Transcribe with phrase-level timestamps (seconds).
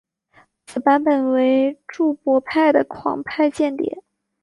[0.65, 4.01] 此版本为注博派的狂派间谍。